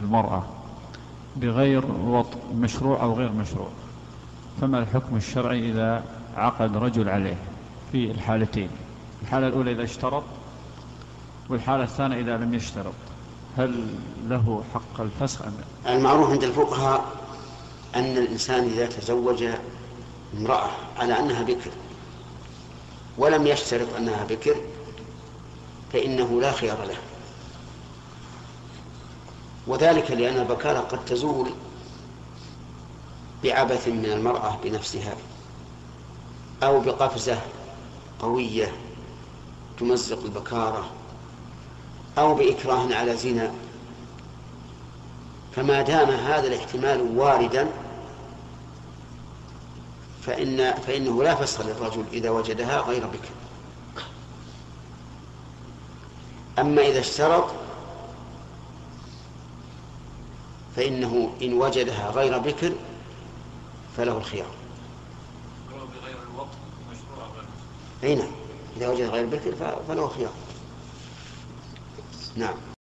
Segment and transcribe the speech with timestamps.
[0.00, 0.42] المرأة
[1.36, 3.68] بغير وطء مشروع أو غير مشروع.
[4.60, 6.04] فما الحكم الشرعي إذا
[6.36, 7.36] عقد رجل عليه
[7.92, 8.68] في الحالتين؟
[9.22, 10.22] الحالة الأولى إذا اشترط
[11.48, 12.94] والحالة الثانية إذا لم يشترط.
[13.56, 13.86] هل
[14.28, 15.52] له حق الفسخ أم
[15.84, 17.04] لا؟ المعروف عند الفقهاء
[17.94, 19.44] أن الإنسان إذا تزوج
[20.38, 21.70] امرأة على أنها بكر
[23.18, 24.56] ولم يشترط أنها بكر
[25.92, 26.96] فإنه لا خيار له.
[29.68, 31.50] وذلك لأن البكارة قد تزول
[33.44, 35.14] بعبث من المرأة بنفسها
[36.62, 37.40] أو بقفزة
[38.18, 38.72] قوية
[39.78, 40.90] تمزق البكارة
[42.18, 43.52] أو بإكراه على زنا.
[45.56, 47.68] فما دام هذا الاحتمال واردا
[50.22, 53.30] فإن فإنه لا فسخ للرجل إذا وجدها غير بكر.
[56.58, 57.50] أما إذا اشترط
[60.76, 62.72] فإنه إن وجدها غير بكر
[63.96, 64.50] فله الخيار.
[68.04, 68.30] أي نعم
[68.76, 69.54] إذا وجد غير بكر
[69.88, 70.32] فله خيار.
[72.36, 72.77] نعم.